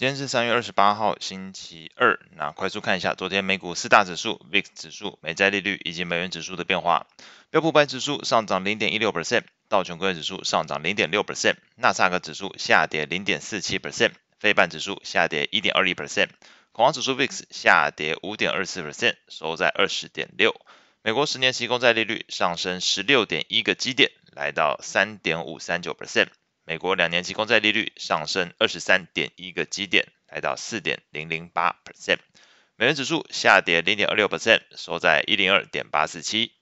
[0.00, 2.18] 今天是三月二十八号，星期二。
[2.34, 7.06] 那快速看一下昨天美股四大指数、VIX 指数、美债利率以及美元指数的变化。
[7.50, 16.30] 标普百指数上涨零点一六 percent，道琼工业指数上涨零点六 percent，纳斯达克指数下跌零点四七 percent，费半指数下跌一点二一 percent，
[16.72, 20.58] 恐慌指数 VIX 下跌五点二四 percent，收在二十点六。
[21.02, 26.28] 美国十年期公债利率上升十六点一个基点，来到三点五三九 percent。
[26.64, 32.18] 美国两年期公债利率上升二十三点一个基点，来到四点零零八 percent。
[32.76, 36.52] 美元指数下跌零点二六 percent，收在一零二点八四七。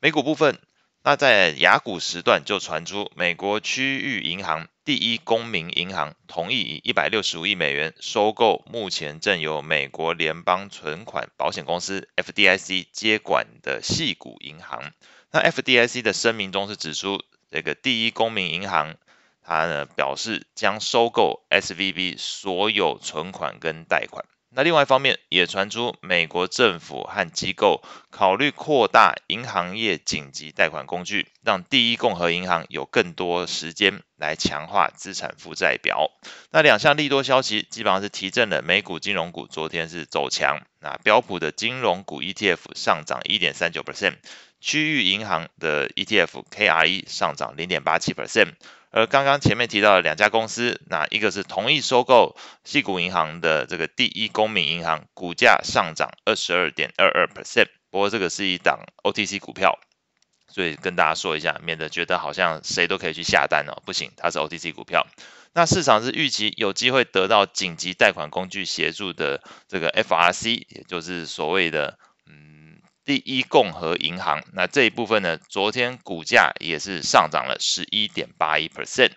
[0.00, 0.58] 美股部分，
[1.04, 14.92] 那在亚股时段就传出，美国区域银行第一公民银行同意以一百六十五亿美元收购目前正由美国联邦存款保险公司 FDIC 接管的矽谷银行。
[15.30, 18.96] 那 FDIC 的声明中是指出，这个第一公民银行。
[19.44, 24.24] 他呢表示将收购 SVB 所有存款跟贷款。
[24.54, 36.10] 那另外一方面也传出美国政府和机构考虑扩大银行业紧急贷款工具，让第一共和银行有更多时间来强化资产负债表。
[36.50, 40.60] 那两项利多消息基本上是提振了美股金融股，昨天是走强。
[40.80, 44.16] 那标普的金融股 ETF 上涨一点三九 percent，
[44.62, 48.52] 区域银行的 ETF KRE 上涨零点八七 percent。
[48.90, 57.68] 而刚刚前面提到的两家公司，那一个是同意收购矽谷银行的这个第一公民银行，股价上涨二十二点二二 percent。
[57.90, 59.80] 不过这个是一档 OTC 股票，
[60.46, 63.82] 所以跟大家说一下，免得觉得好像谁都可以去下单哦。
[63.84, 65.06] 不行，它是 OTC 股票。
[65.54, 71.98] 那市场是预期有机会得到紧急贷款工具协助的这个 FRC，也就是所谓的。
[73.04, 79.10] 第一共和银行，那这一部分呢，昨天股价也是上涨了十一点八一 percent。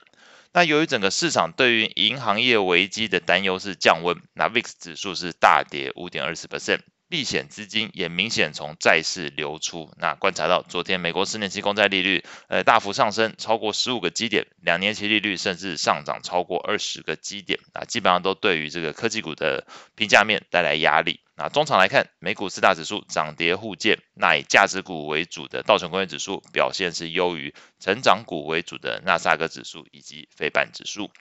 [0.54, 6.80] 那由于整个市场对于银行业危机的担忧是降温，那 VIX 指数是大跌五点二四 percent。
[7.08, 9.92] 避险资金也明显从债市流出。
[10.00, 21.20] 那观察到昨天美国十年期公债利率呃大幅上升，超过十五个基点，两年期利率甚至上涨超过二十个基点啊，基本上都对于这个科技股的评价面带来压力。
[21.36, 24.00] 那中场来看，美股四大指数涨跌互见。
[24.14, 31.12] 那以价值股为主的道琼工业指数表现是优于成长股为主的纳斯达克指数以及费半指数。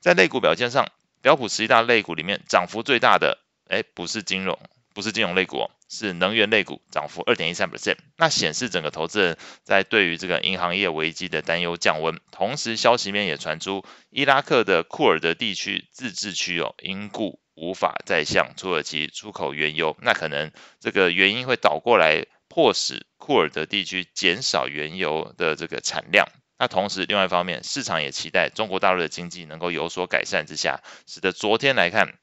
[0.00, 0.88] 在类股表现上，
[1.22, 4.58] 标普十一大类股里面涨幅最大的，哎，不是金融。
[4.94, 7.96] 不是金融类股哦，是能源类股，涨幅二点一三%。
[8.16, 12.18] 那显示整个投资人在对于这个银行业危机的担忧降温。
[12.30, 19.96] 同时，消息面也传出，伊拉克的库尔德地区自治区哦，因故无法再向土耳其出口原油。
[20.00, 26.28] 那可能这个原因会倒过来，迫使库尔德地区减少原油的这个产量。
[26.58, 32.14] 那同时，另外一方面，市场也期待中国大陆的经济能够有所改善之下，使得昨天来看。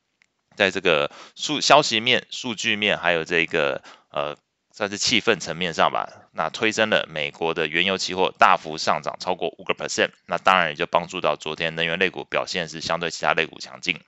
[0.55, 4.38] 在这个数消息面、数据面，还有这个呃，
[4.71, 14.00] 算是气氛层面上吧，那推升了美国的原油期货大幅上涨超过五个 percent，那当然也就帮助到昨天能源类股表现是相对其他类股强劲。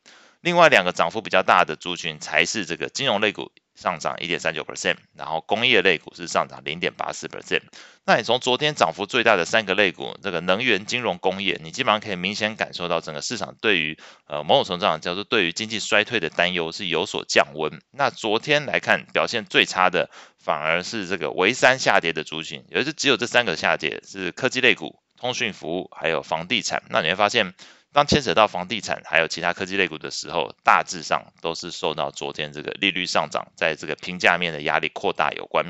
[0.45, 3.51] 另外两个涨幅比较大的族群才是这个金融类股。
[3.75, 7.59] 上涨一点三九 percent，然后工业类股是上涨零点八四 percent。
[8.05, 13.97] 那你从昨天涨幅最大的三个类股，这个能源、金融、工业，你基本上可以明显感受到整个市场对于
[14.27, 17.81] 呃某种程度上叫做对于经济衰退的担忧是有所降温。
[17.91, 26.83] 那昨天来看表现最差的反而是这个唯三下跌的族群，也就是只有这三个下跌是科技类股、通讯服务还有房地产。
[26.89, 27.53] 那你会发现。
[27.95, 35.65] 当牵扯到房地产还有其他科技类股的时候，大致上都是受到昨天这个利率上涨，在这个平价面的压力扩大有关。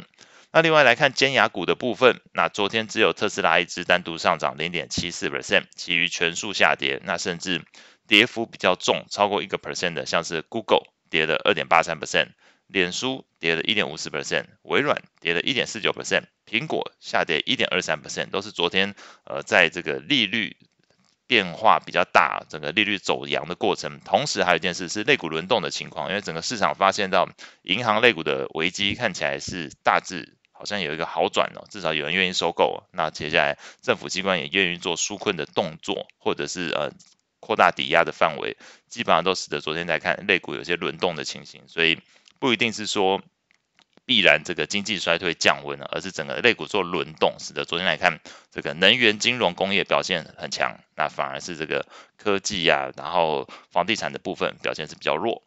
[0.51, 6.99] 那另外来看尖牙股的部分，那昨天只有特斯拉一支单独上涨零点七四 percent，其余全数下跌。
[7.05, 7.63] 那甚至
[8.07, 12.29] 跌幅比较重，超过一个 percent 的，像是 Google 跌了二点八三 percent，
[12.65, 20.57] 脸书跌了一点五四 percent，微软跌了一点四九 percent，苹果下跌一点二三 percent，都是昨天呃在这个利率。
[21.27, 27.27] 变化比较大，整个利率走扬的过程，同时还有一件事是类股轮动的情况，因为整个市场发现到
[27.63, 36.91] 银行类股的危机看起来是大致好像有一个好转了，至少有人愿意收购，那接下来政府机关也愿意做纾困的动作，或者是呃
[37.39, 38.57] 扩大抵押的范围，
[38.87, 41.99] 基本上都使得昨天来看类股有些轮动的情形，所以
[42.39, 43.21] 不一定是说。
[44.05, 48.19] 必然这个经济衰退降温了，而是整个类股做轮动，使得昨天来看
[48.51, 51.85] 这个能源、金融、工业表现很强，那反而是这个
[52.17, 55.43] 科技呀、然后房地产的部分表现是比较弱。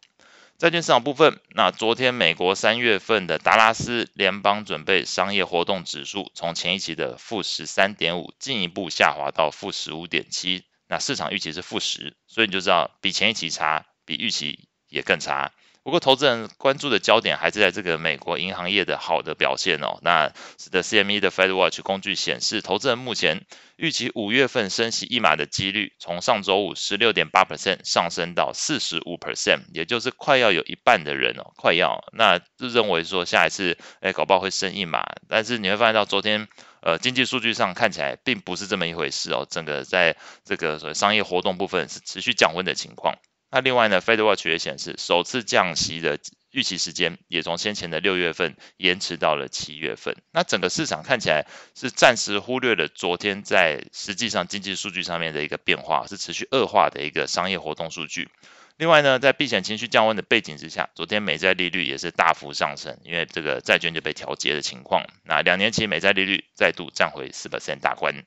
[0.57, 13.85] 债券市场部分，那昨天美国三月份的达拉斯联邦准备商业活动指数从前一期的负十三点五进一步下滑到负十五点七，那市场预期是负十，所以你就知道比前一期差。
[14.09, 15.51] 比预期也更差。
[15.89, 19.97] 不过，投资人关注的焦点还是在这个美国银行业的好的表现哦。
[20.03, 35.03] 那使得 CME 的 Fed Watch 工具显示，投资人目前预期五月份升息一码的几率，从上周五十六点八 percent 上升到四十五 percent，也就是快要有一半的人哦，快要那就认为说下一次哎搞不好会升一码。
[35.27, 36.47] 但是你会发现到昨天
[36.83, 40.15] 呃经济数据上看起来并不是这么一回事哦，整个在
[40.45, 43.15] 这个所谓商业活动部分是持续降温的情况。
[43.51, 46.19] 那另外呢，Fed Watch 也显示，首次降息的
[46.51, 50.15] 预期时间也从先前的六月份延迟到了七月份。
[50.31, 58.29] 那整个市场看起来是暂时忽略了昨天在实际上经济数据上面的一个变化，是持续恶化的一个商业活动数据。
[58.77, 65.03] 另外呢，在避险情绪降温的背景之下，昨天美债利率也是大幅上升，因为这个债券就被调节的情况。
[65.25, 68.23] 那两年期美债利率再度站回四 percent 大关。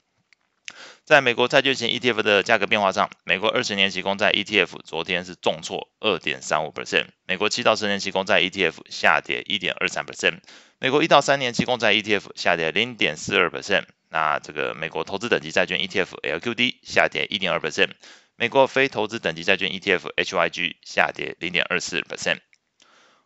[1.04, 10.40] 在美国债券型 ETF 的价格变化上，美国二十年期公债 ETF 昨天是重挫二点三五 percent，美国七到十年期公债 ETF 下跌一点二三 percent，
[10.78, 17.90] 美国一到三年期公债 ETF 下跌零点四二 percent，那这个美国投资等级债券 ETF LQD 下跌一点二 percent，
[18.36, 22.38] 美国非投资等级债券 ETF HYG 下跌零点二四 percent。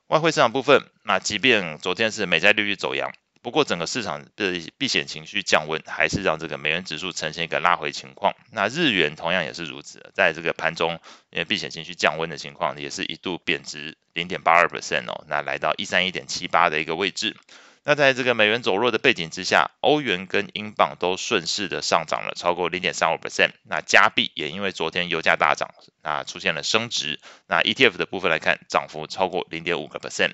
[0.09, 3.13] 外汇市场部分，那即便昨天是美债利率走扬。
[3.47, 8.35] 不过，整个市场的避险情绪降温，还是让这个美元指数呈现一个拉回情况。
[8.51, 10.99] 那日元同样也是如此，在这个盘中，
[11.31, 17.37] 因为避险情绪降温的情况，也是一度贬值零点八二 percent 哦，那来到一三一点七八的一个位置。
[17.85, 23.53] 那在这个美元走弱的背景之下，欧元跟英镑都顺势的上涨了超过零点三五 percent。
[23.63, 25.73] 那加币也因为昨天油价大涨，
[26.03, 27.21] 那出现了升值。
[27.47, 30.33] 那 ETF 的部分来看，涨幅超过零点五个 percent。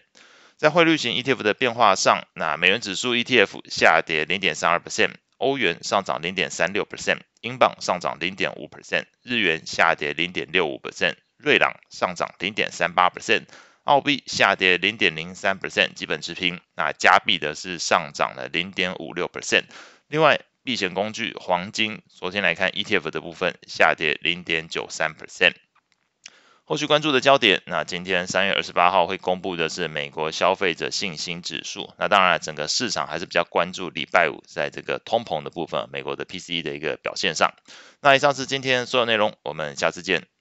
[0.63, 13.47] 在汇率型 ETF 的变化上，那美元指数 ETF 下跌零点三二 percent，欧元上涨零点三六 percent，英镑上涨零点五 percent，日元下跌零点六五 percent，瑞郎上涨零点三八 percent，
[13.83, 16.61] 澳币下跌零点零三 percent，基本持平。
[16.77, 19.65] 那加币的是上涨了零点五六 percent。
[20.07, 25.55] 另外，避险工具黄金，昨天来看 ETF 的部分下跌零点九三 percent。
[26.65, 31.93] 后续关注的焦点，那今天三月二十八号会公布的是美国消费者信心指数。
[31.99, 37.53] 那当然，整个市场还是比较关注礼拜五在这个通膨的部分，美国的 PCE 的一个表现上。
[38.01, 40.32] 那以上是今天所有内容，我们下次见。